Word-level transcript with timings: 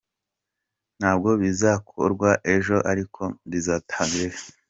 Ntabwo 0.99 1.29
bizakorwa 1.41 2.29
ejo, 2.55 2.77
ariko 2.91 3.21
bizatangira 3.51 4.25
ejo”. 4.29 4.45